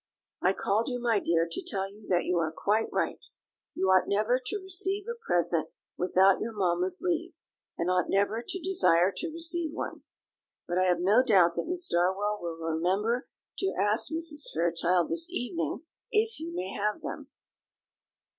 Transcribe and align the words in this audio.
"I 0.41 0.53
called 0.53 0.89
you, 0.89 0.99
my 0.99 1.19
dear, 1.19 1.47
to 1.51 1.63
tell 1.63 1.87
you 1.93 2.07
that 2.07 2.25
you 2.25 2.37
are 2.39 2.51
quite 2.51 2.91
right: 2.91 3.23
you 3.75 3.89
ought 3.91 4.07
never 4.07 4.41
to 4.43 4.57
receive 4.59 5.05
a 5.07 5.13
present 5.13 5.69
without 5.95 6.39
your 6.41 6.53
mamma's 6.53 7.01
leave, 7.03 7.33
and 7.77 7.87
ought 7.87 8.09
never 8.09 8.41
to 8.41 8.59
desire 8.59 9.13
to 9.17 9.31
receive 9.31 9.75
one. 9.75 10.01
But 10.67 10.79
I 10.79 10.85
have 10.85 10.99
no 11.01 11.21
doubt 11.21 11.55
that 11.55 11.67
Miss 11.67 11.87
Darwell 11.87 12.39
will 12.41 12.57
remember 12.57 13.27
to 13.59 13.75
ask 13.79 14.09
Mrs. 14.11 14.49
Fairchild 14.51 15.07
this 15.09 15.29
evening 15.29 15.83
if 16.11 16.39
you 16.39 16.51
may 16.51 16.73
have 16.73 17.01
them." 17.01 17.27